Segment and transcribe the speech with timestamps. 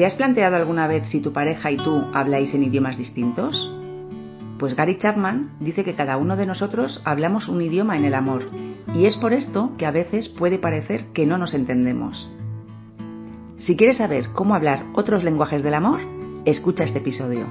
[0.00, 3.70] ¿Te has planteado alguna vez si tu pareja y tú habláis en idiomas distintos?
[4.58, 8.48] Pues Gary Chapman dice que cada uno de nosotros hablamos un idioma en el amor
[8.94, 12.30] y es por esto que a veces puede parecer que no nos entendemos.
[13.58, 16.00] Si quieres saber cómo hablar otros lenguajes del amor,
[16.46, 17.44] escucha este episodio.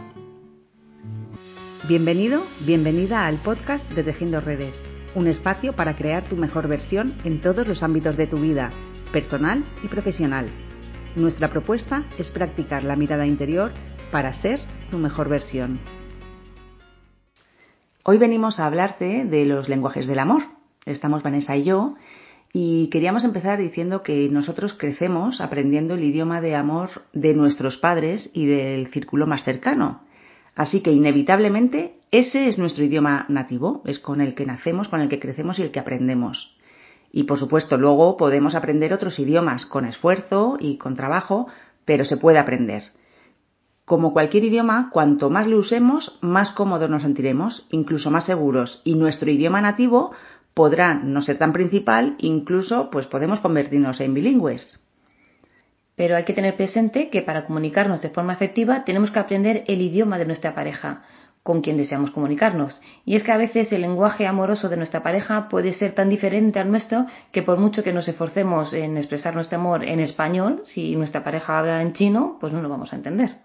[1.87, 7.41] Bienvenido, bienvenida al podcast de Tejiendo Redes, un espacio para crear tu mejor versión en
[7.41, 8.71] todos los ámbitos de tu vida,
[9.13, 10.49] personal y profesional.
[11.15, 13.71] Nuestra propuesta es practicar la mirada interior
[14.11, 14.59] para ser
[14.91, 15.79] tu mejor versión.
[18.03, 20.43] Hoy venimos a hablarte de los lenguajes del amor.
[20.85, 21.95] Estamos Vanessa y yo
[22.53, 28.29] y queríamos empezar diciendo que nosotros crecemos aprendiendo el idioma de amor de nuestros padres
[28.33, 30.01] y del círculo más cercano.
[30.55, 35.09] Así que inevitablemente ese es nuestro idioma nativo, es con el que nacemos, con el
[35.09, 36.55] que crecemos y el que aprendemos.
[37.11, 41.47] Y por supuesto luego podemos aprender otros idiomas con esfuerzo y con trabajo,
[41.85, 42.83] pero se puede aprender.
[43.85, 48.93] Como cualquier idioma, cuanto más lo usemos, más cómodos nos sentiremos, incluso más seguros, y
[48.93, 50.11] nuestro idioma nativo
[50.53, 54.79] podrá no ser tan principal, incluso pues podemos convertirnos en bilingües.
[55.95, 59.81] Pero hay que tener presente que para comunicarnos de forma efectiva tenemos que aprender el
[59.81, 61.03] idioma de nuestra pareja,
[61.49, 62.79] con quien deseamos comunicarnos.
[63.05, 66.59] Y es que a veces el lenguaje amoroso de nuestra pareja puede ser tan diferente
[66.59, 70.95] al nuestro que por mucho que nos esforcemos en expresar nuestro amor en español, si
[70.95, 73.37] nuestra pareja habla en chino, pues no lo vamos a entender.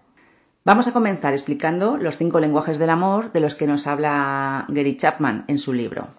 [0.63, 4.97] Vamos a comenzar explicando los cinco lenguajes del amor de los que nos habla Gary
[4.97, 6.09] Chapman en su libro.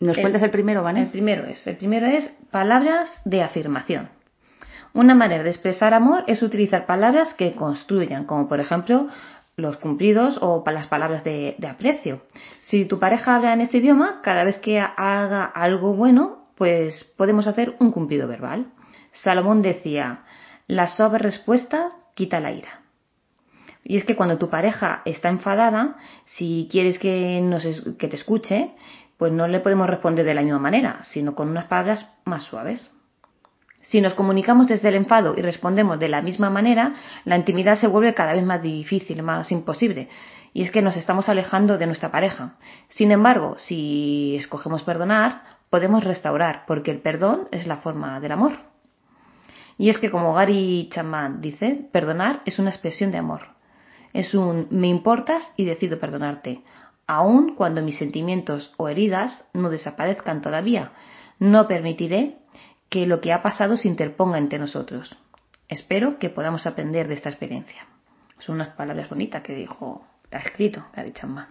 [0.00, 1.08] ¿Nos cuentas el primero, Vanessa?
[1.08, 4.08] El primero es, el primero es palabras de afirmación.
[4.94, 9.08] Una manera de expresar amor es utilizar palabras que construyan, como por ejemplo
[9.56, 12.22] los cumplidos o las palabras de, aprecio.
[12.62, 17.46] Si tu pareja habla en este idioma, cada vez que haga algo bueno, pues podemos
[17.46, 18.72] hacer un cumplido verbal.
[19.12, 20.24] Salomón decía,
[20.66, 22.80] la suave respuesta quita la ira.
[23.84, 27.64] Y es que cuando tu pareja está enfadada, si quieres que, nos,
[27.98, 28.70] que te escuche,
[29.18, 32.90] pues no le podemos responder de la misma manera, sino con unas palabras más suaves.
[33.84, 37.86] Si nos comunicamos desde el enfado y respondemos de la misma manera, la intimidad se
[37.86, 40.08] vuelve cada vez más difícil, más imposible.
[40.54, 42.56] Y es que nos estamos alejando de nuestra pareja.
[42.88, 48.52] Sin embargo, si escogemos perdonar, podemos restaurar, porque el perdón es la forma del amor.
[49.76, 53.48] Y es que, como Gary Chapman dice, perdonar es una expresión de amor.
[54.12, 56.62] Es un me importas y decido perdonarte,
[57.06, 60.92] aun cuando mis sentimientos o heridas no desaparezcan todavía.
[61.40, 62.36] No permitiré
[62.94, 65.16] que lo que ha pasado se interponga entre nosotros.
[65.68, 67.88] Espero que podamos aprender de esta experiencia.
[68.38, 71.48] Son unas palabras bonitas que dijo, ha escrito Gary Chapman.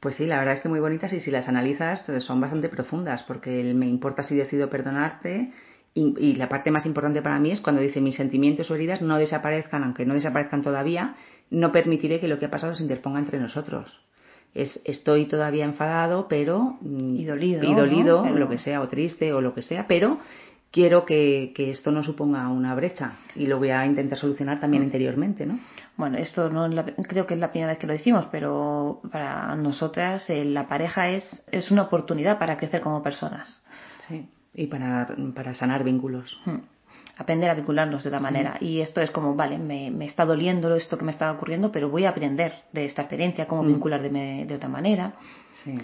[0.00, 2.68] Pues sí, la verdad es que muy bonitas y si las analizas eh, son bastante
[2.68, 5.54] profundas porque el me importa si decido perdonarte
[5.94, 9.00] y, y, la parte más importante para mí es cuando dice mis sentimientos o heridas
[9.00, 11.14] no desaparezcan, aunque no desaparezcan todavía,
[11.48, 13.98] no permitiré que lo que ha pasado se interponga entre nosotros.
[14.54, 19.32] Es, estoy todavía enfadado, pero mm, y dolido, y dolido lo que sea, o triste
[19.32, 20.20] o lo que sea, pero
[20.72, 24.82] quiero que, que, esto no suponga una brecha y lo voy a intentar solucionar también
[24.82, 24.86] mm.
[24.86, 25.60] interiormente, ¿no?
[25.96, 26.68] Bueno, esto no
[27.06, 31.10] creo que es la primera vez que lo decimos, pero para nosotras eh, la pareja
[31.10, 33.62] es, es una oportunidad para crecer como personas.
[34.08, 36.40] Sí, y para, para sanar vínculos.
[36.46, 36.56] Mm
[37.16, 38.56] aprender a vincularnos de otra manera.
[38.60, 42.04] Y esto es como, vale, me, está doliendo esto que me está ocurriendo, pero voy
[42.04, 43.68] a aprender de esta experiencia, cómo mm.
[43.68, 45.14] vincular de, de, otra manera.
[45.64, 45.74] Sí.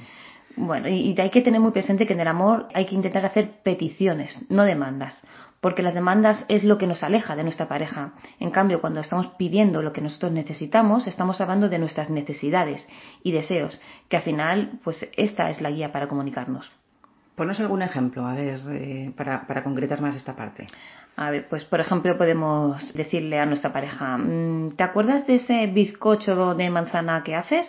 [0.59, 3.63] Bueno, y, hay que tener muy presente que en el amor hay que intentar hacer
[3.63, 5.17] peticiones, no demandas,
[5.61, 8.15] porque las demandas es lo que nos aleja de nuestra pareja.
[8.41, 12.87] En cambio, cuando estamos pidiendo lo que nosotros necesitamos, estamos hablando de nuestras necesidades
[13.23, 16.69] y deseos, que al final, pues esta es la guía para comunicarnos.
[17.37, 20.67] Ponos algún ejemplo, a ver, eh, para, para concretar más esta parte.
[21.21, 25.67] A ver, pues por ejemplo podemos decirle a nuestra pareja, mm, ¿te acuerdas de ese
[25.67, 27.67] bizcocho de manzana que haces?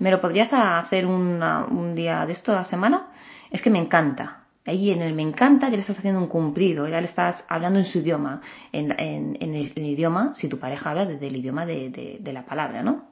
[0.00, 3.06] ¿Me lo podrías hacer un día de esto la semana?
[3.50, 4.44] Es que me encanta.
[4.66, 7.78] Ahí en el me encanta ya le estás haciendo un cumplido, ya le estás hablando
[7.78, 8.92] en su idioma, en,
[9.40, 13.04] el, idioma, si tu pareja habla desde el idioma de, la palabra, ¿no?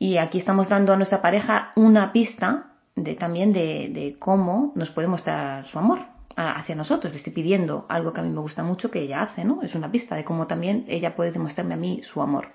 [0.00, 5.06] y aquí estamos dando a nuestra pareja una pista de, también de cómo nos puede
[5.06, 8.90] mostrar su amor hacia nosotros, le estoy pidiendo algo que a mí me gusta mucho
[8.90, 9.62] que ella hace, ¿no?
[9.62, 12.48] Es una pista de cómo también ella puede demostrarme a mí su amor.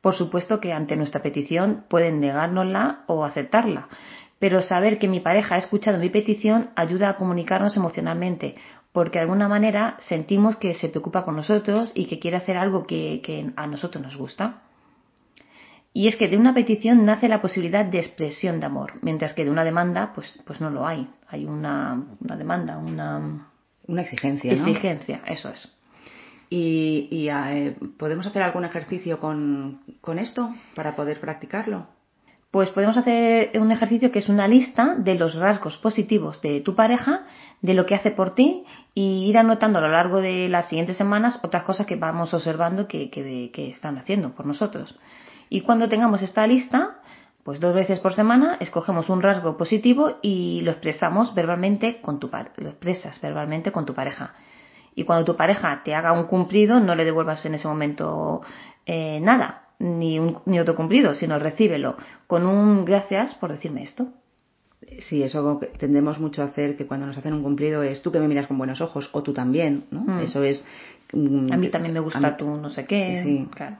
[0.00, 3.88] Por supuesto que ante nuestra petición pueden negárnosla o aceptarla,
[4.38, 8.54] pero saber que mi pareja ha escuchado mi petición ayuda a comunicarnos emocionalmente,
[8.92, 12.86] porque de alguna manera sentimos que se preocupa por nosotros y que quiere hacer algo
[12.86, 14.62] que, que a nosotros nos gusta.
[15.92, 19.44] Y es que de una petición nace la posibilidad de expresión de amor, mientras que
[19.44, 21.08] de una demanda, pues, pues no lo hay.
[21.28, 23.48] Hay una, una demanda, una,
[23.86, 24.52] una exigencia.
[24.52, 25.74] Exigencia, eso es.
[26.50, 31.86] ¿Y, eh, podemos hacer algún ejercicio con, con esto para poder practicarlo?
[32.50, 36.74] Pues podemos hacer un ejercicio que es una lista de los rasgos positivos de tu
[36.74, 37.26] pareja,
[37.60, 38.64] de lo que hace por ti
[38.94, 42.88] y ir anotando a lo largo de las siguientes semanas otras cosas que vamos observando
[42.88, 44.98] que, que, están haciendo por nosotros.
[45.50, 46.98] Y cuando tengamos esta lista,
[47.42, 52.28] pues dos veces por semana escogemos un rasgo positivo y lo expresamos verbalmente con tu
[52.28, 54.34] lo expresas verbalmente con tu pareja.
[54.94, 58.42] Y cuando tu pareja te haga un cumplido, no le devuelvas en ese momento
[58.84, 61.96] eh, nada, ni, un, ni otro cumplido, sino recíbelo
[62.26, 64.08] con un gracias por decirme esto.
[65.00, 68.20] Sí, eso tendemos mucho a hacer, que cuando nos hacen un cumplido es tú que
[68.20, 70.00] me miras con buenos ojos o tú también, ¿no?
[70.02, 70.20] Mm.
[70.20, 70.64] Eso es...
[71.12, 73.22] Mm, a mí también me gusta tú no sé qué.
[73.24, 73.76] Sí, claro.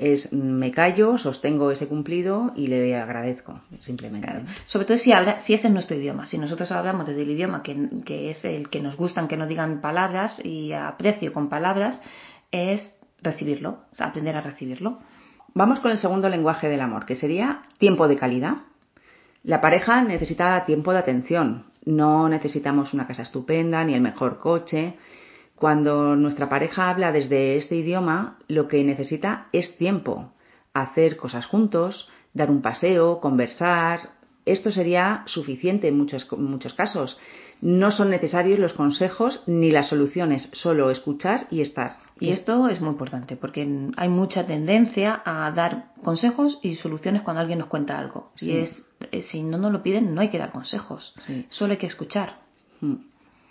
[0.00, 4.32] Es me callo, sostengo ese cumplido y le agradezco, simplemente.
[4.64, 6.24] Sobre todo si, habla, si ese es nuestro idioma.
[6.24, 7.76] Si nosotros hablamos desde el idioma que,
[8.06, 12.00] que es el que nos gustan que nos digan palabras y aprecio con palabras,
[12.50, 15.00] es recibirlo, aprender a recibirlo.
[15.52, 18.54] Vamos con el segundo lenguaje del amor, que sería tiempo de calidad.
[19.42, 21.66] La pareja necesita tiempo de atención.
[21.84, 24.96] No necesitamos una casa estupenda ni el mejor coche.
[25.60, 30.32] Cuando nuestra pareja habla desde este idioma, lo que necesita es tiempo.
[30.72, 34.12] Hacer cosas juntos, dar un paseo, conversar.
[34.46, 37.18] Esto sería suficiente en muchos, muchos casos.
[37.60, 41.98] No son necesarios los consejos ni las soluciones, solo escuchar y estar.
[42.18, 43.68] Y esto es muy importante porque
[43.98, 48.32] hay mucha tendencia a dar consejos y soluciones cuando alguien nos cuenta algo.
[48.38, 51.12] Y es, eh, si no nos lo piden, no hay que dar consejos,
[51.50, 52.38] solo hay que escuchar.
[52.80, 53.09] Hmm.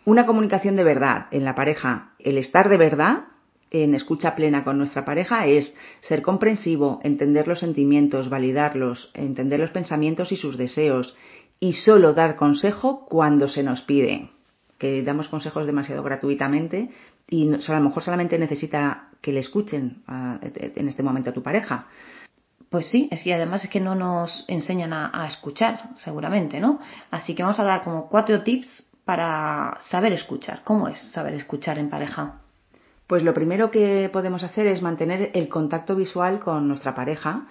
[0.10, 3.26] Una comunicación de verdad en la pareja, el estar de verdad
[3.70, 9.70] en escucha plena con nuestra pareja es ser comprensivo, entender los sentimientos, validarlos, entender los
[9.70, 11.16] pensamientos y sus deseos
[11.60, 14.32] y solo dar consejo cuando se nos pide.
[14.80, 16.90] Que damos consejos demasiado gratuitamente
[17.28, 21.86] y a lo mejor solamente necesita que le escuchen en este momento a tu pareja.
[22.72, 26.80] Pues sí, es que además es que no nos enseñan a, escuchar, seguramente, ¿no?
[27.12, 30.62] Así que vamos a dar como cuatro tips para saber escuchar.
[30.64, 32.42] ¿Cómo es saber escuchar en pareja?
[33.08, 37.48] Pues lo primero que podemos hacer es mantener el contacto visual con nuestra pareja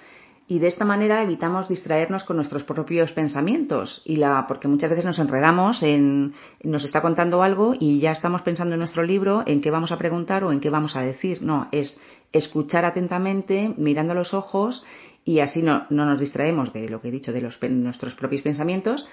[0.47, 5.05] y de esta manera evitamos distraernos con nuestros propios pensamientos y la porque muchas veces
[5.05, 6.33] nos enredamos en
[6.63, 9.99] nos está contando algo y ya estamos pensando en nuestro libro en qué vamos a
[9.99, 12.01] preguntar o en qué vamos a decir no es
[12.31, 14.85] escuchar atentamente mirando los ojos
[15.25, 18.43] y así no, no nos distraemos de lo que he dicho de los, nuestros propios
[18.43, 19.05] pensamientos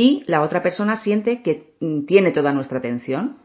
[0.00, 3.36] y la otra persona siente que mm, tiene toda nuestra atención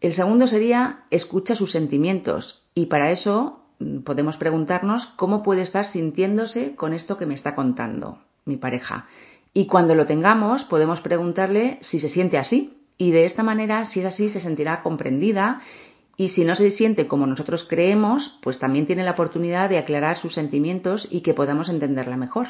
[0.00, 5.86] el segundo sería escucha sus sentimientos y para eso Mm, podemos preguntarnos cómo puede estar
[5.86, 9.06] sintiéndose con esto que me está contando mi pareja.
[9.52, 12.76] Y cuando lo tengamos, podemos preguntarle si se siente así.
[12.98, 15.60] Y de esta manera, si es así, se sentirá comprendida.
[16.16, 20.18] Y si no se siente como nosotros creemos, pues también tiene la oportunidad de aclarar
[20.18, 22.48] sus sentimientos y que podamos entenderla mejor.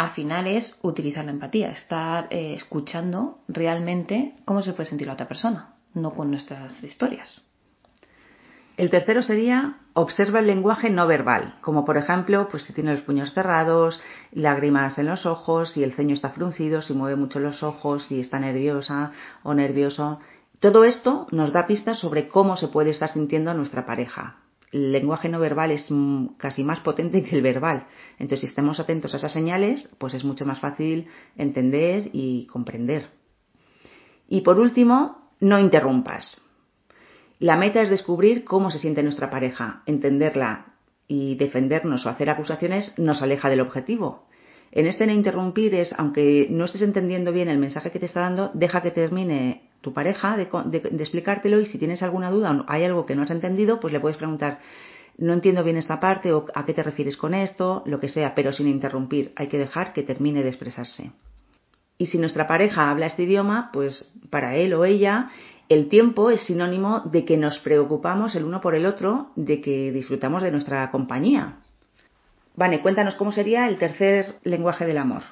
[0.00, 5.12] Al final es utilizar la empatía, estar eh, escuchando realmente cómo se puede sentir la
[5.12, 7.44] otra persona, no con nuestras historias.
[8.78, 13.02] El tercero sería observa el lenguaje no verbal, como por ejemplo, pues si tiene los
[13.02, 14.00] puños cerrados,
[14.32, 18.20] lágrimas en los ojos, si el ceño está fruncido, si mueve mucho los ojos, si
[18.20, 19.12] está nerviosa
[19.42, 20.20] o nervioso.
[20.60, 24.39] Todo esto nos da pistas sobre cómo se puede estar sintiendo nuestra pareja.
[24.72, 25.88] El lenguaje no verbal es
[26.36, 27.86] casi más potente que el verbal.
[28.18, 33.08] Entonces, si estamos atentos a esas señales, pues es mucho más fácil entender y comprender.
[34.28, 36.42] Y por último, no interrumpas.
[37.40, 40.74] La meta es descubrir cómo se siente nuestra pareja, entenderla
[41.08, 44.28] y defendernos o hacer acusaciones nos aleja del objetivo.
[44.72, 48.20] En este no interrumpir es, aunque no estés entendiendo bien el mensaje que te está
[48.20, 50.48] dando, deja que termine tu pareja de,
[50.98, 54.00] explicártelo y si tienes alguna duda o hay algo que no has entendido, pues le
[54.00, 54.58] puedes preguntar,
[55.18, 58.34] no entiendo bien esta parte o a qué te refieres con esto, lo que sea,
[58.34, 59.32] pero sin interrumpir.
[59.36, 61.12] Hay que dejar que termine de expresarse.
[61.98, 65.30] Y si nuestra pareja habla este idioma, pues para él o ella
[65.70, 69.92] el tiempo es sinónimo de que nos preocupamos el uno por el otro, de que
[69.92, 71.58] disfrutamos de nuestra compañía.
[72.56, 75.22] Vane, cuéntanos cómo sería el tercer lenguaje del amor.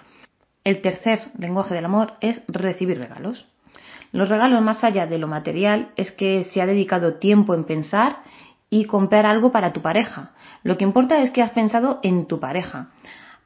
[0.62, 3.48] El tercer lenguaje del amor es recibir regalos.
[4.12, 8.18] Los regalos, más allá de lo material, es que se ha dedicado tiempo en pensar
[8.70, 10.30] y comprar algo para tu pareja.
[10.62, 12.88] Lo que importa es que has pensado en tu pareja.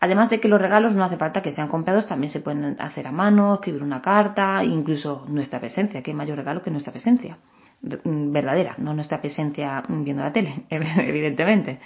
[0.01, 3.07] Además de que los regalos no hace falta que sean comprados, también se pueden hacer
[3.07, 7.39] a mano, escribir una carta, incluso nuestra presencia, es mayor regalo que nuestra presencia.
[7.81, 11.79] Verdadera, no nuestra presencia viendo la tele, evidentemente.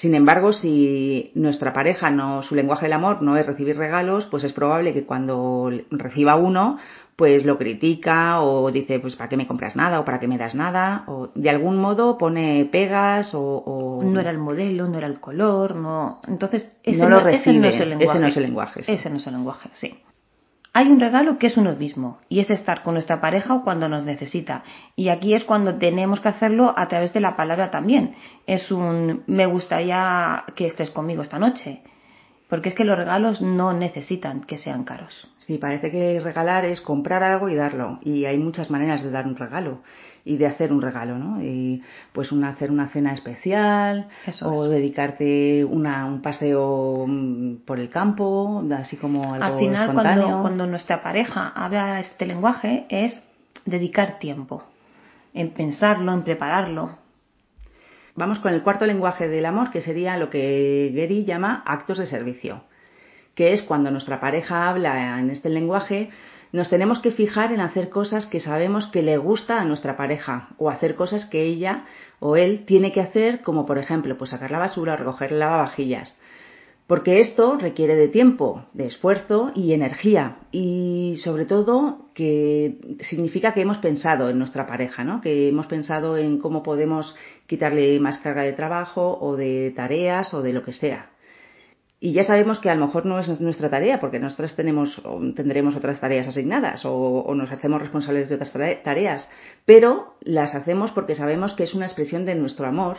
[0.00, 4.44] Sin embargo, si nuestra pareja no, su lenguaje del amor no es recibir regalos, pues
[4.44, 6.78] es probable que cuando reciba uno,
[7.16, 10.36] pues lo critica o dice, pues ¿para qué me compras nada o para qué me
[10.36, 11.04] das nada?
[11.06, 14.00] O de algún modo pone pegas o...
[14.04, 16.20] No era el modelo, no era el color, no...
[16.28, 18.10] Entonces, ese no, lo recibe, ese no es el lenguaje.
[18.10, 19.94] Ese no es el lenguaje, Ese no es el lenguaje, sí.
[20.78, 24.04] Hay un regalo que es uno mismo y es estar con nuestra pareja cuando nos
[24.04, 24.62] necesita.
[24.94, 28.14] Y aquí es cuando tenemos que hacerlo a través de la palabra también.
[28.46, 31.80] Es un me gustaría que estés conmigo esta noche.
[32.50, 35.32] Porque es que los regalos no necesitan que sean caros.
[35.38, 37.98] Sí, parece que regalar es comprar algo y darlo.
[38.02, 39.80] Y hay muchas maneras de dar un regalo
[40.26, 41.40] y de hacer un regalo, ¿no?
[41.40, 44.08] Y pues una, hacer una cena especial
[44.42, 50.40] o dedicarte una, un paseo mm, por el campo, así como algo Al final, cuando,
[50.42, 53.22] cuando nuestra pareja habla este lenguaje, es
[53.64, 54.64] dedicar tiempo
[55.32, 56.98] en pensarlo, en prepararlo,
[58.16, 62.06] Vamos con el cuarto lenguaje del amor, que sería lo que Gary llama actos de
[62.06, 62.62] servicio,
[63.34, 66.08] que es cuando nuestra pareja habla en este lenguaje,
[66.52, 70.50] nos tenemos que fijar en hacer cosas que sabemos que le gusta a nuestra pareja
[70.58, 71.84] o hacer cosas que ella
[72.20, 75.40] o él tiene que hacer, como por ejemplo, pues sacar la basura o recoger el
[75.40, 76.20] lavavajillas.
[76.86, 80.36] Porque esto requiere de tiempo, de esfuerzo y energía.
[80.52, 85.20] Y sobre todo que significa que hemos pensado en nuestra pareja, ¿no?
[85.20, 90.42] Que hemos pensado en cómo podemos quitarle más carga de trabajo o de tareas o
[90.42, 91.10] de lo que sea.
[92.06, 95.02] Y ya sabemos que a lo mejor no es nuestra tarea, porque nosotros tenemos,
[95.34, 98.52] tendremos otras tareas asignadas o, o nos hacemos responsables de otras
[98.84, 99.28] tareas,
[99.64, 102.98] pero las hacemos porque sabemos que es una expresión de nuestro amor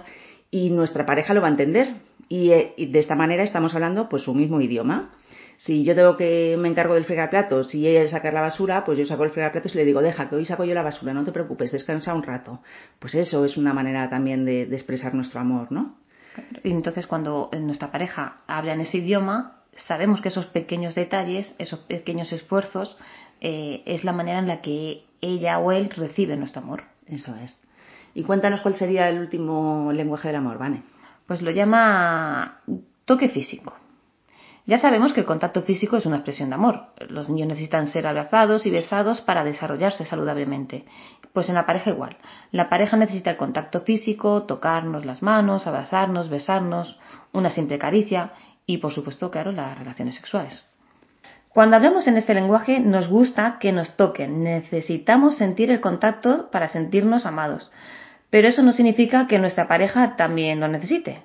[0.51, 1.95] y nuestra pareja lo va a entender
[2.29, 5.11] eh, y, de esta manera estamos hablando pues su mismo idioma.
[5.55, 8.97] Si yo tengo que me encargo del fregaplatos y ella de sacar la basura, pues
[8.97, 11.23] yo saco el fregaplatos y le digo, deja que hoy saco yo la basura, no
[11.23, 12.59] te preocupes, descansa un rato.
[12.99, 15.95] Pues eso es una manera también de, expresar nuestro amor, ¿no?
[16.63, 21.79] Y entonces cuando nuestra pareja habla en ese idioma, sabemos que esos pequeños detalles, esos
[21.82, 22.98] pequeños esfuerzos,
[23.41, 26.84] eh, es la manera en la que ella o él recibe nuestro amor.
[27.06, 27.62] Eso es.
[28.13, 30.84] Y cuéntanos cuál sería el último lenguaje del amor, Vane.
[31.27, 32.62] Pues lo llama
[33.06, 33.75] toque físico.
[34.67, 36.88] Ya sabemos que el contacto físico es una expresión de amor.
[37.07, 40.83] Los niños necesitan ser abrazados y besados para desarrollarse saludablemente.
[41.31, 42.17] Pues en la pareja igual.
[42.51, 47.00] La pareja necesita el contacto físico, tocarnos las manos, abrazarnos, besarnos,
[47.31, 48.33] una simple caricia
[48.65, 50.69] y, por supuesto, claro, las relaciones sexuales.
[51.47, 56.67] Cuando hablamos en este lenguaje nos gusta que nos toquen, necesitamos sentir el contacto para
[56.67, 57.71] sentirnos amados.
[58.29, 61.21] Pero eso no significa que nuestra pareja también lo necesite.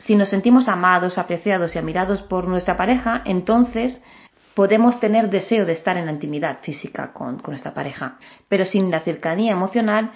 [0.00, 4.00] Si nos sentimos amados, apreciados y admirados por nuestra pareja, entonces
[4.54, 8.18] podemos tener deseo de estar en la intimidad física con, nuestra pareja.
[8.48, 10.12] Pero sin la cercanía emocional,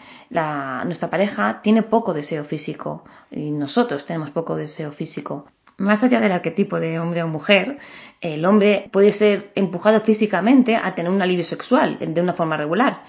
[0.87, 5.47] nuestra pareja tiene poco deseo físico y nosotros tenemos poco deseo físico.
[5.77, 7.79] Más allá del arquetipo de hombre o mujer,
[8.21, 13.03] el hombre puede ser empujado físicamente a tener un alivio sexual de una forma regular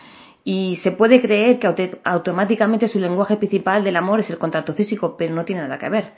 [0.47, 5.17] y se puede creer que automáticamente su lenguaje principal del amor es el contacto físico,
[5.17, 6.13] pero no tiene nada que ver.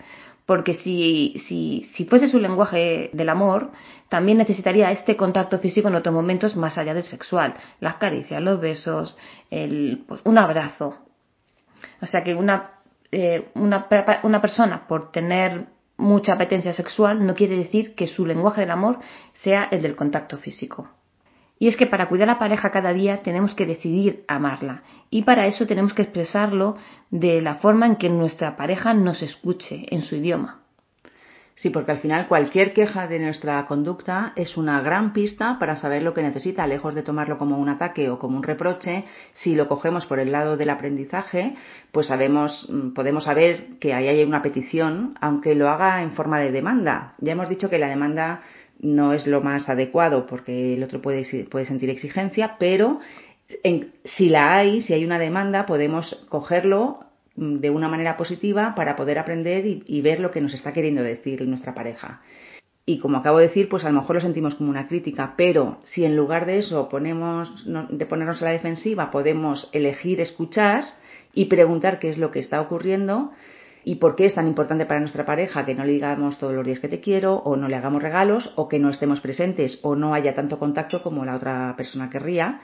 [0.47, 3.71] Porque si, si, si fuese su lenguaje del amor,
[4.07, 7.53] también necesitaría este contacto físico en otros momentos más allá del sexual.
[7.81, 9.17] Las caricias, los besos,
[9.51, 10.95] el, pues, un abrazo.
[12.01, 12.71] O sea que una,
[13.11, 13.87] eh, una,
[14.23, 18.99] una persona por tener mucha apetencia sexual no quiere decir que su lenguaje del amor
[19.33, 20.89] sea el del contacto físico.
[21.59, 24.83] Y es que para cuidar a la pareja cada día tenemos que decidir amarla.
[25.09, 26.77] Y para eso tenemos que expresarlo
[27.09, 30.61] de la forma en que nuestra pareja nos escuche en su idioma.
[31.57, 36.03] Sí, porque al final cualquier queja de nuestra conducta es una gran pista para saber
[36.03, 39.05] lo que necesita, lejos de tomarlo como un ataque o como un reproche.
[39.33, 41.55] Si lo cogemos por el lado del aprendizaje,
[41.91, 46.39] pues sabemos, mm, podemos saber que ahí hay una petición, aunque lo haga en forma
[46.39, 47.15] de demanda.
[47.17, 48.41] Ya hemos dicho que la demanda
[48.79, 52.99] no es lo más adecuado porque el otro puede, sentir exigencia, pero
[54.03, 56.99] si la hay, si hay una demanda, podemos cogerlo
[57.35, 61.01] mm, de una manera positiva para poder aprender y, ver lo que nos está queriendo
[61.01, 62.21] decir nuestra pareja.
[62.85, 65.79] Y como acabo de decir, pues a lo mejor lo sentimos como una crítica, pero
[65.83, 70.85] si en lugar de eso ponemos, de ponernos a la defensiva, podemos elegir escuchar
[71.33, 73.31] y preguntar qué es lo que está ocurriendo,
[73.87, 76.65] y por qué es tan importante para nuestra pareja que no le digamos todos los
[76.65, 79.95] días que te quiero o no le hagamos regalos o que no estemos presentes o
[79.95, 82.59] no haya tanto contacto como la otra persona querría.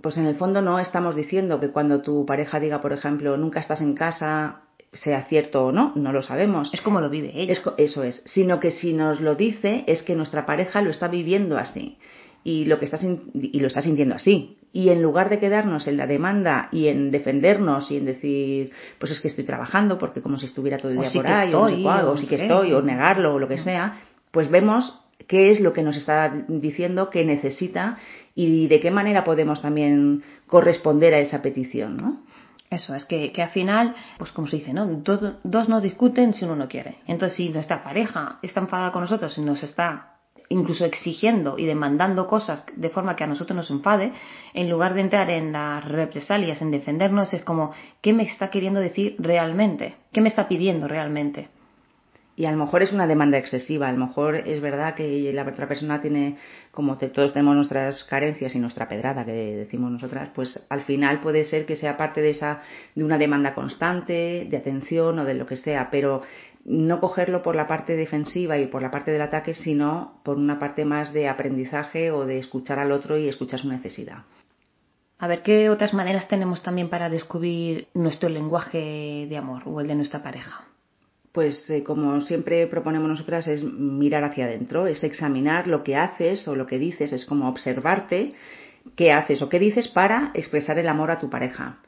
[0.00, 3.58] Pues en el fondo no estamos diciendo que cuando tu pareja diga, por ejemplo, nunca
[3.58, 4.60] estás en casa,
[4.92, 6.72] sea cierto o no, no lo sabemos.
[6.72, 7.52] Es como lo vive ella.
[7.76, 8.22] eso es.
[8.26, 11.98] Sino que si nos lo dice es que nuestra pareja lo está viviendo así
[12.44, 15.96] y lo que está y lo está sintiendo así y en lugar de quedarnos en
[15.96, 20.38] la demanda y en defendernos y en decir, pues es que estoy trabajando porque como
[20.38, 23.38] si estuviera todo el día por ahí, o, o, sí que estoy, o negarlo, o
[23.38, 24.00] lo que sea,
[24.30, 27.98] pues vemos qué es lo que nos está diciendo que necesita
[28.34, 32.20] y de qué manera podemos también corresponder a esa petición, ¿no?
[32.70, 34.86] Eso, es que, que al final, pues como se dice, ¿no?
[34.86, 36.94] Dos, no discuten si uno no quiere.
[37.08, 40.09] Entonces, si nuestra pareja está enfadada con nosotros y nos está
[40.50, 44.12] incluso exigiendo y demandando cosas de forma que a nosotros nos enfade,
[44.52, 48.80] en lugar de entrar en las represalias, en defendernos, es como, ¿qué me está queriendo
[48.80, 49.94] decir realmente?
[50.12, 51.48] ¿Qué me está pidiendo realmente?
[52.40, 55.42] Y a lo mejor es una demanda excesiva, a lo mejor es verdad que la
[55.46, 56.38] otra persona tiene,
[56.70, 61.44] como todos tenemos nuestras carencias y nuestra pedrada que decimos nosotras, pues al final puede
[61.44, 62.62] ser que sea parte de esa,
[62.94, 66.22] de una demanda constante, de atención o de lo que sea, pero
[66.64, 70.58] no cogerlo por la parte defensiva y por la parte del ataque, sino por una
[70.58, 74.24] parte más de aprendizaje o de escuchar al otro y escuchar su necesidad.
[75.18, 79.88] A ver, ¿qué otras maneras tenemos también para descubrir nuestro lenguaje de amor o el
[79.88, 80.69] de nuestra pareja?
[81.32, 86.46] Pues eh, como siempre proponemos nosotras es mirar hacia adentro, es examinar lo que haces
[86.48, 88.32] o lo que dices, es como observarte
[88.96, 91.78] qué haces o qué dices para expresar el amor a tu pareja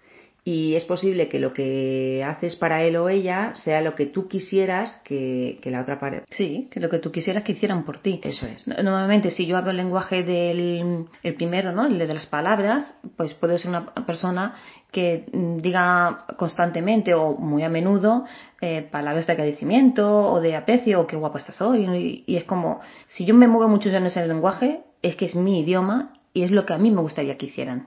[0.45, 4.27] y es posible que lo que haces para él o ella sea lo que tú
[4.27, 6.25] quisieras que, la otra pareja.
[6.31, 8.21] Sí, que lo que tú quisieras que hicieran por ti.
[8.25, 8.67] Eso es.
[8.67, 11.87] Normalmente, si yo hablo el lenguaje del el primero, ¿no?
[11.87, 14.55] El de las palabras, pues puedo ser una persona
[14.91, 18.25] que diga constantemente o muy a menudo
[18.61, 21.87] eh, palabras de agradecimiento o de aprecio o qué guapo estás hoy.
[21.87, 25.37] Y, y es como, si yo me muevo mucho en ese lenguaje, es que es
[25.37, 27.87] mi idioma y es lo que a mí me gustaría que hicieran.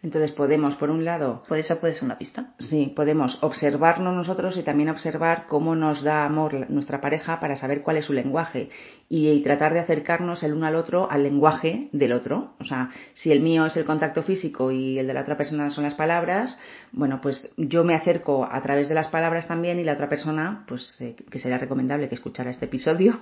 [0.00, 1.42] Entonces podemos, por un lado...
[1.48, 2.54] Puede ser, puede ser una pista.
[2.60, 7.82] Sí, podemos observarnos nosotros y también observar cómo nos da amor nuestra pareja para saber
[7.82, 8.70] cuál es su lenguaje
[9.08, 12.54] y, tratar de acercarnos el uno al otro al lenguaje del otro.
[12.60, 15.70] O sea, si el mío es el contacto físico y el de la otra persona
[15.70, 16.60] son las palabras,
[16.92, 20.64] bueno, pues yo me acerco a través de las palabras también y la otra persona,
[20.68, 23.18] pues eh, que sería recomendable que escuchara este episodio,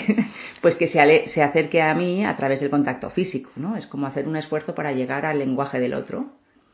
[0.62, 3.76] pues que se, se acerque a mí a través del contacto físico, ¿no?
[3.76, 6.17] Es como hacer un esfuerzo para llegar al lenguaje del otro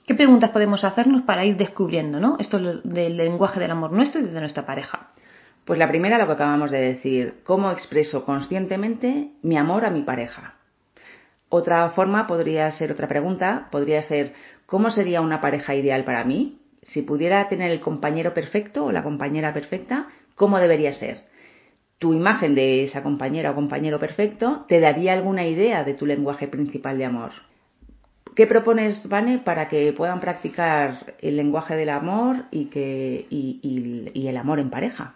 [0.07, 2.37] ¿Qué preguntas podemos hacernos para ir descubriendo ¿no?
[2.39, 5.09] esto del lenguaje del amor nuestro y de nuestra pareja?
[5.65, 10.03] Pues la primera, lo que acabamos de decir, ¿cómo expreso conscientemente mi amor a mi
[10.03, 10.57] pareja?
[11.49, 14.35] Otra forma podría ser, otra pregunta, podría ser,
[14.67, 16.59] ¿cómo sería una pareja ideal para mí?
[16.83, 21.23] Si pudiera tener el compañero perfecto o la compañera perfecta, ¿cómo debería ser?
[21.99, 26.47] Tu imagen de esa compañera o compañero perfecto te daría alguna idea de tu lenguaje
[26.47, 27.33] principal de amor.
[28.35, 34.37] ¿Qué propones, Vane, para que puedan practicar el lenguaje del amor y, que, y, el
[34.37, 35.15] amor en pareja?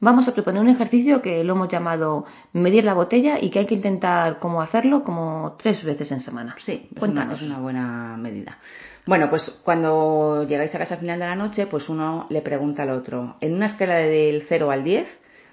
[0.00, 3.66] Vamos a proponer un ejercicio que lo hemos llamado medir la botella y que hay
[3.66, 6.54] que intentar cómo hacerlo como tres veces en semana.
[6.64, 7.42] Sí, Cuéntanos.
[7.42, 8.58] es una buena medida.
[9.04, 12.84] Bueno, pues cuando llegáis a casa al final de la noche, pues uno le pregunta
[12.84, 15.08] al otro, en una escala del 0 al 10,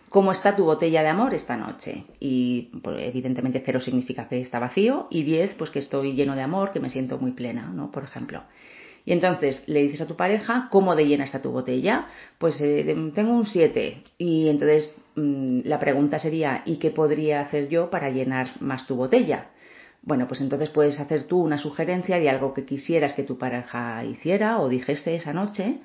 [0.10, 2.06] ¿Cómo está tu botella de amor esta noche?
[2.20, 6.42] Y pues, evidentemente cero significa que está vacío y 10 pues que estoy lleno de
[6.42, 7.92] amor, que me siento muy plena, ¿no?
[7.92, 8.44] Por ejemplo.
[9.06, 12.08] Y entonces le dices a tu pareja, ¿cómo de llena está tu botella?
[12.40, 14.04] Pues eh, tengo un 7.
[14.18, 18.96] Y entonces mm, la pregunta sería, ¿y qué podría hacer yo para llenar más tu
[18.96, 19.50] botella?
[20.02, 24.04] Bueno, pues entonces puedes hacer tú una sugerencia de algo que quisieras que tu pareja
[24.06, 25.80] hiciera o dijese esa noche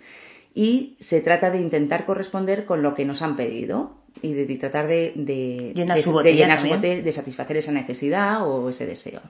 [0.55, 4.87] y se trata de intentar corresponder con lo que nos han pedido y de, tratar
[4.89, 9.21] de, de, llenar, su botella, de satisfacer esa necesidad o ese deseo.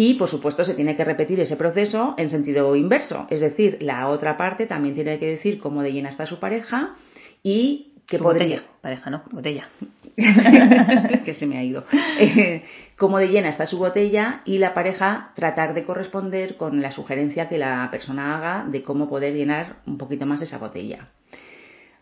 [0.00, 3.26] Y, por supuesto, se tiene que repetir ese proceso en sentido inverso.
[3.30, 6.94] Es decir, la otra parte también tiene que decir cómo de llena está su pareja
[7.42, 8.62] y que podría...
[8.80, 9.24] pareja, ¿no?
[9.32, 9.68] Botella.
[11.24, 11.84] que se me ha ido.
[12.20, 12.62] Eh,
[12.96, 17.48] cómo de llena está su botella y la pareja tratar de corresponder con la sugerencia
[17.48, 21.08] que la persona haga de cómo poder llenar un poquito más esa botella.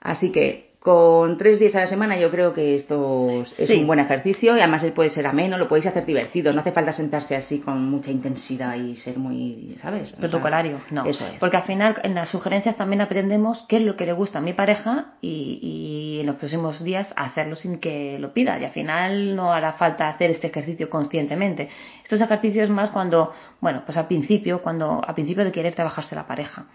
[0.01, 3.99] Así que con tres días a la semana yo creo que esto es un buen
[3.99, 7.59] ejercicio y además puede ser ameno, lo podéis hacer divertido, no hace falta sentarse así
[7.59, 10.15] con mucha intensidad y ser muy, ¿sabes?
[10.15, 11.05] Protocolario, no.
[11.05, 11.41] Eso es.
[11.41, 14.41] Porque al final en las sugerencias también aprendemos qué es lo que le gusta a
[14.41, 18.71] mi pareja y, y en los próximos días hacerlo sin que lo pida y al
[18.71, 21.69] final no hará falta hacer este ejercicio conscientemente.
[22.05, 26.29] Estos ejercicios más cuando, bueno, pues al principio, cuando, al principio de querer trabajarse la
[26.29, 26.67] pareja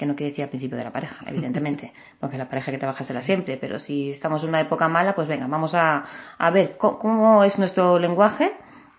[0.00, 3.22] que no quiere decir al principio de la pareja, evidentemente, porque la pareja que trabajársela
[3.22, 6.04] siempre, pero si estamos en una época mala, pues venga, vamos a,
[6.38, 8.52] a ver cómo, es nuestro lenguaje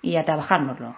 [0.04, 0.96] y a trabajárnoslo.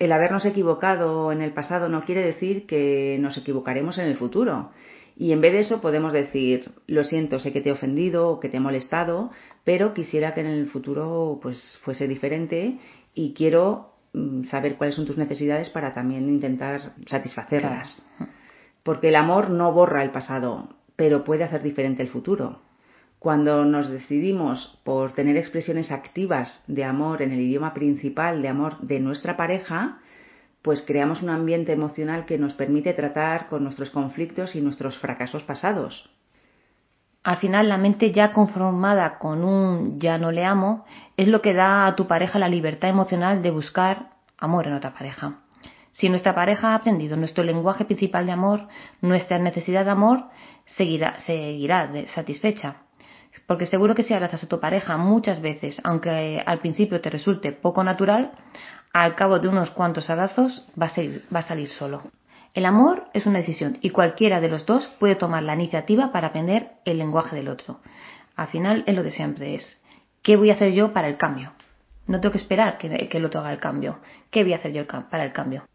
[0.00, 4.72] El habernos equivocado en el pasado no quiere decir que nos equivocaremos en el futuro.
[5.16, 8.40] Y en vez de eso podemos decir, lo siento, sé que te he ofendido o
[8.40, 9.30] que te he molestado,
[9.62, 12.78] pero quisiera que en el futuro pues fuese diferente
[13.14, 18.04] y quiero mm, saber cuáles son tus necesidades para también intentar satisfacerlas.
[18.82, 22.60] Porque el amor no borra el pasado, pero puede hacer diferente el futuro.
[23.18, 28.78] Cuando nos decidimos por tener expresiones activas de amor en el idioma principal de amor
[28.78, 29.98] de nuestra pareja,
[30.62, 35.42] pues creamos un ambiente emocional que nos permite tratar con nuestros conflictos y nuestros fracasos
[35.44, 36.10] pasados.
[37.22, 40.86] Al final, la mente ya conformada con un ya no le amo
[41.18, 44.94] es lo que da a tu pareja la libertad emocional de buscar amor en otra
[44.94, 45.40] pareja.
[45.92, 48.68] Si nuestra pareja ha aprendido nuestro lenguaje principal de amor,
[49.00, 50.24] nuestra necesidad de amor
[50.66, 51.18] seguirá,
[52.14, 52.82] satisfecha.
[53.46, 57.52] Porque seguro que si abrazas a tu pareja muchas veces, aunque al principio te resulte
[57.52, 58.32] poco natural,
[58.92, 62.02] al cabo de unos cuantos abrazos va a, salir solo.
[62.54, 66.28] El amor es una decisión y cualquiera de los dos puede tomar la iniciativa para
[66.28, 67.80] aprender el lenguaje del otro.
[68.34, 69.80] Al final es lo de siempre, es
[70.22, 71.52] ¿qué voy a hacer yo para el cambio?
[72.06, 74.00] No tengo que esperar que, el otro haga el cambio.
[74.30, 75.69] ¿Qué voy a hacer yo para el cambio?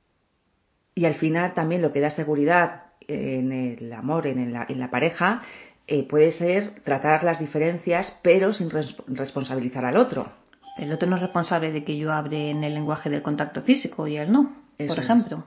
[0.95, 4.89] Y al final también lo que da seguridad en el amor, en la, en la
[4.89, 5.41] pareja,
[5.85, 8.71] eh, puede ser tratar las diferencias pero sin
[9.07, 10.31] responsabilizar al otro.
[10.77, 14.07] El otro no es responsable de que yo hable en el lenguaje del contacto físico
[14.07, 15.43] y él no, por ejemplo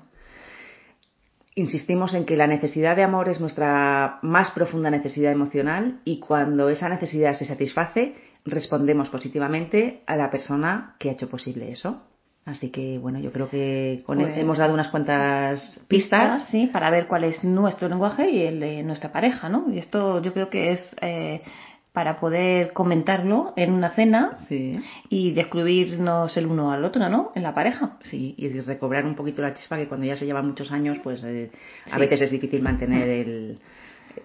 [1.59, 6.69] insistimos en que la necesidad de amor es nuestra más profunda necesidad emocional y cuando
[6.69, 12.05] esa necesidad se satisface, respondemos positivamente a la persona que ha hecho posible eso.
[12.49, 16.49] Así que, bueno, yo creo que con pues hemos dado unas cuantas pistas.
[16.49, 19.67] Sí, para ver cuál es nuestro lenguaje y el de nuestra pareja, ¿no?
[19.71, 21.41] Y esto yo creo que es eh,
[21.93, 24.33] para poder comentarlo en una cena
[25.11, 27.33] y descubrirnos el uno al otro, ¿no?
[27.35, 27.99] En la pareja.
[28.03, 31.23] Sí, y recobrar un poquito la chispa que cuando ya se llevan muchos años, pues
[31.25, 31.51] eh,
[31.91, 33.59] a veces es difícil mantener el,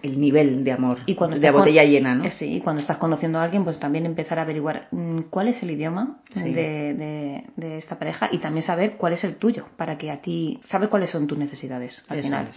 [0.02, 2.30] el nivel de amor y cuando de botella llena, ¿no?
[2.30, 5.62] Sí, y cuando estás conociendo a alguien, pues también empezar a averiguar mm, cuál es
[5.62, 10.10] el idioma de, de, esta pareja y también saber cuál es el tuyo, para que
[10.10, 12.50] a ti, saber cuáles son tus necesidades al final.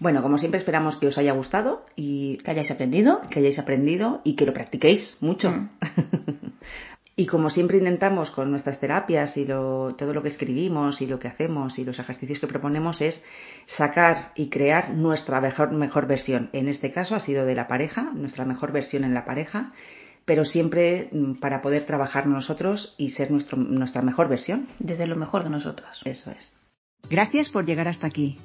[0.00, 4.20] Bueno, como siempre esperamos que os haya gustado y que hayáis aprendido, que hayáis aprendido
[4.22, 5.50] y que lo practiquéis mucho.
[5.50, 5.68] Mm.
[7.18, 11.26] y como siempre intentamos con nuestras terapias y todo lo que escribimos y lo que
[11.26, 13.24] hacemos y los ejercicios que proponemos es
[13.66, 16.48] sacar y crear nuestra mejor, mejor versión.
[16.52, 19.72] En este caso ha sido de la pareja, nuestra mejor versión en la pareja,
[20.24, 24.68] pero siempre mm, para poder trabajar nosotros y ser nuestro, nuestra mejor versión.
[24.78, 26.00] Desde lo mejor de nosotros.
[26.04, 26.56] Eso es.
[27.10, 28.38] Gracias por llegar hasta aquí.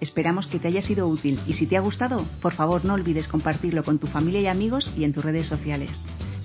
[0.00, 3.26] Esperamos que te haya sido útil y si te ha gustado, por favor no olvides
[3.26, 6.00] compartirlo con tu familia y amigos y en tus redes sociales.